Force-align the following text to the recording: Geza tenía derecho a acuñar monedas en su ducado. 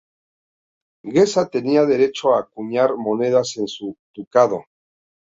Geza 1.03 1.47
tenía 1.51 1.85
derecho 1.85 2.33
a 2.33 2.39
acuñar 2.39 2.95
monedas 2.97 3.55
en 3.57 3.67
su 3.67 3.95
ducado. 4.15 4.65